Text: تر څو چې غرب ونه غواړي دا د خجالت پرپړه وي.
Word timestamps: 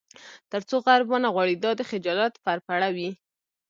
تر 0.51 0.61
څو 0.69 0.77
چې 0.79 0.83
غرب 0.85 1.07
ونه 1.09 1.29
غواړي 1.35 1.55
دا 1.63 1.71
د 1.79 1.81
خجالت 1.89 2.33
پرپړه 2.43 2.89
وي. 2.95 3.09